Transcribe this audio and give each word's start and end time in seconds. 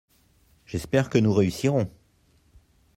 J'espère 0.65 1.11
que 1.11 1.19
nous 1.19 1.31
réussirons! 1.31 1.87